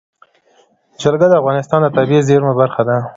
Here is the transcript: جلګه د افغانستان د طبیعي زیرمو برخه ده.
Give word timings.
جلګه 1.01 1.27
د 1.29 1.33
افغانستان 1.41 1.79
د 1.83 1.87
طبیعي 1.97 2.21
زیرمو 2.27 2.53
برخه 2.61 2.81
ده. 2.89 2.97